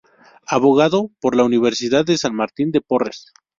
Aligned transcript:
Abogado 0.47 1.11
por 1.19 1.35
la 1.35 1.43
Universidad 1.43 2.03
de 2.03 2.17
San 2.17 2.33
Martín 2.33 2.71
de 2.71 2.81
Porres. 2.81 3.31